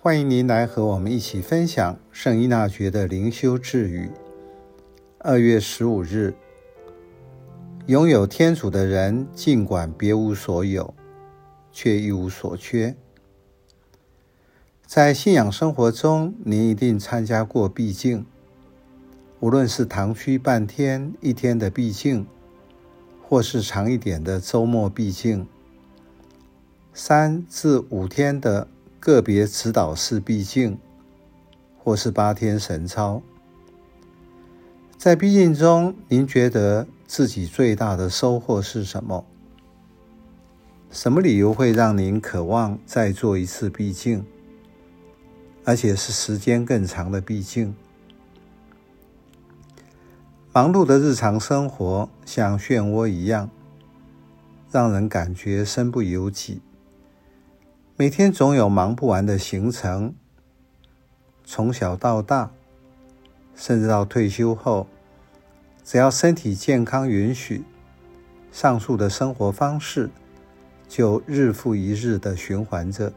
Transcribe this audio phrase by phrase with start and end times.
[0.00, 4.08] 欢迎您来和我们一起分享圣依纳爵的灵修智语。
[5.18, 6.36] 二月十五日，
[7.86, 10.94] 拥有天主的人，尽管别无所有，
[11.72, 12.94] 却一无所缺。
[14.86, 18.24] 在信仰生活中，您一定参加过避静，
[19.40, 22.24] 无论是堂区半天、一天的避静，
[23.20, 25.48] 或是长一点的周末避静，
[26.94, 28.68] 三至五天的
[29.00, 30.78] 个别指导式避静，
[31.78, 33.22] 或是八天神操。
[34.96, 39.24] 在避静中，您觉得自己最大的收获是什么？
[40.90, 44.24] 什么理由会让您渴望再做一次避静？
[45.64, 47.74] 而且是时间更长的避静。
[50.52, 53.50] 忙碌的日常生活像漩涡一样，
[54.72, 56.60] 让人感觉身不由己。
[58.00, 60.14] 每天总有忙不完的行程，
[61.44, 62.52] 从小到大，
[63.56, 64.86] 甚至到退休后，
[65.82, 67.64] 只要身体健康允许，
[68.52, 70.08] 上述的生活方式
[70.86, 73.12] 就日复一日的循环着。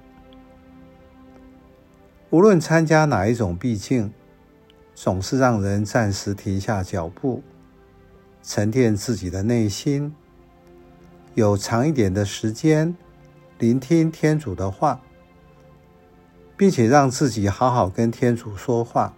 [2.31, 4.11] 无论参加哪一种毕竟，
[4.95, 7.43] 总是让人暂时停下脚步，
[8.41, 10.11] 沉淀自己的内心，
[11.35, 12.95] 有长一点的时间
[13.61, 14.99] 聆听天主的话，
[16.57, 19.13] 并且让自己好好跟天主说话，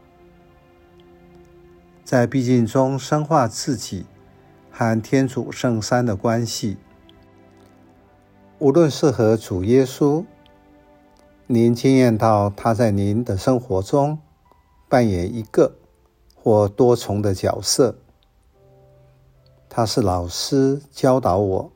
[2.03, 4.05] 在避静中深化自己
[4.69, 6.75] 和天主圣三的关系。
[8.59, 10.25] 无论是和主耶稣。
[11.45, 14.17] 您经验到他在您的生活中
[14.89, 15.75] 扮演一个
[16.35, 17.97] 或多重的角色。
[19.69, 21.71] 他是老师教导我，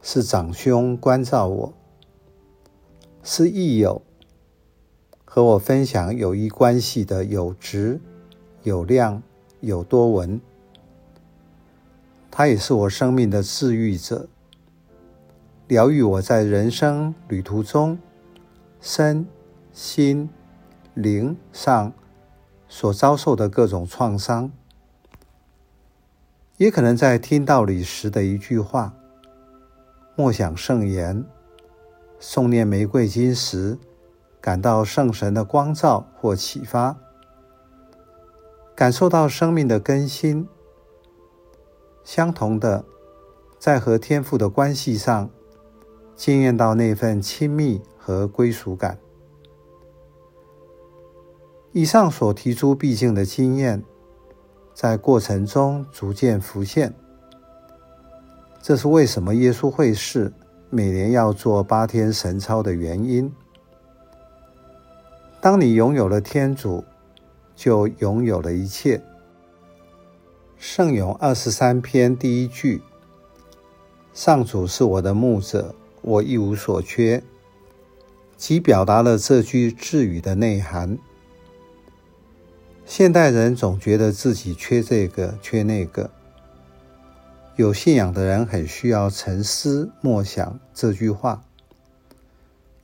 [0.00, 1.74] 是长兄关照我，
[3.22, 4.00] 是益友
[5.24, 8.00] 和我分享友谊关系的有质、
[8.62, 9.22] 有量、
[9.60, 10.40] 有多闻。
[12.30, 14.28] 他也是我生命的治愈者，
[15.66, 17.98] 疗愈我在人生旅途中。
[18.80, 19.26] 身
[19.72, 20.30] 心
[20.94, 21.92] 灵上
[22.68, 24.52] 所遭受的各种创伤，
[26.58, 28.94] 也可能在听道理时的一句话、
[30.18, 31.24] 默想圣言、
[32.18, 33.78] 诵念玫瑰经时，
[34.40, 36.96] 感到圣神的光照或启发，
[38.74, 40.48] 感受到生命的更新。
[42.02, 42.84] 相同的，
[43.60, 45.30] 在和天父的关系上，
[46.16, 47.80] 经验到那份亲密。
[47.96, 48.98] 和归属感。
[51.72, 53.84] 以上所提出必经的经验，
[54.72, 56.94] 在过程中逐渐浮现。
[58.60, 60.32] 这是为什么耶稣会士
[60.70, 63.32] 每年要做八天神操的原因。
[65.40, 66.84] 当你拥有了天主，
[67.54, 69.00] 就拥有了一切。
[70.58, 72.82] 圣咏二十三篇第一句
[74.12, 77.22] ：“上主是我的牧者，我一无所缺。”
[78.36, 80.98] 即表达了这句智语的内涵。
[82.84, 86.10] 现代人总觉得自己缺这个，缺那个。
[87.58, 91.42] 有信仰的人很需要沉思默想这句话，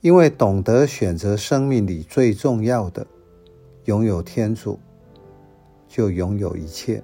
[0.01, 3.07] 因为懂得选择生命里最重要的，
[3.85, 4.77] 拥有天主，
[5.87, 7.01] 就拥有一切。